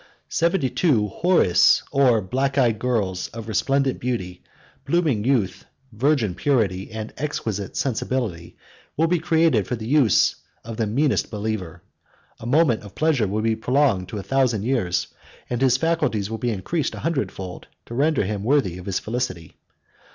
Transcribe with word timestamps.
Seventy 0.29 0.71
two 0.71 1.09
Houris, 1.21 1.83
or 1.91 2.23
black 2.23 2.57
eyed 2.57 2.79
girls, 2.79 3.27
of 3.27 3.47
resplendent 3.47 3.99
beauty, 3.99 4.41
blooming 4.83 5.23
youth, 5.23 5.65
virgin 5.91 6.33
purity, 6.33 6.89
and 6.89 7.13
exquisite 7.19 7.77
sensibility, 7.77 8.57
will 8.97 9.05
be 9.05 9.19
created 9.19 9.67
for 9.67 9.75
the 9.75 9.85
use 9.85 10.37
of 10.65 10.77
the 10.77 10.87
meanest 10.87 11.29
believer; 11.29 11.83
a 12.39 12.47
moment 12.47 12.81
of 12.81 12.95
pleasure 12.95 13.27
will 13.27 13.43
be 13.43 13.55
prolonged 13.55 14.09
to 14.09 14.17
a 14.17 14.23
thousand 14.23 14.63
years; 14.63 15.05
and 15.51 15.61
his 15.61 15.77
faculties 15.77 16.31
will 16.31 16.39
be 16.39 16.49
increased 16.49 16.95
a 16.95 16.99
hundred 17.01 17.31
fold, 17.31 17.67
to 17.85 17.93
render 17.93 18.23
him 18.25 18.43
worthy 18.43 18.79
of 18.79 18.87
his 18.87 18.97
felicity. 18.97 19.55